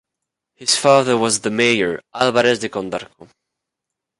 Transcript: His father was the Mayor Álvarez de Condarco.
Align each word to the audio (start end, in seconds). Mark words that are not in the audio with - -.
His 0.55 0.75
father 0.75 1.15
was 1.15 1.41
the 1.41 1.51
Mayor 1.51 2.01
Álvarez 2.15 2.59
de 2.59 2.69
Condarco. 2.69 3.29